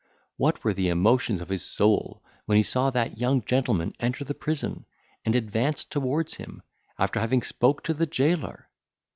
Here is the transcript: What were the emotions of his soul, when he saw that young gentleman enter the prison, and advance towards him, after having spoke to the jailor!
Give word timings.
What 0.37 0.63
were 0.63 0.73
the 0.73 0.89
emotions 0.89 1.41
of 1.41 1.49
his 1.49 1.63
soul, 1.63 2.23
when 2.47 2.55
he 2.55 2.63
saw 2.63 2.89
that 2.89 3.19
young 3.19 3.45
gentleman 3.45 3.93
enter 3.99 4.23
the 4.23 4.33
prison, 4.33 4.87
and 5.23 5.35
advance 5.35 5.83
towards 5.83 6.33
him, 6.37 6.63
after 6.97 7.19
having 7.19 7.43
spoke 7.43 7.83
to 7.83 7.93
the 7.93 8.07
jailor! 8.07 8.67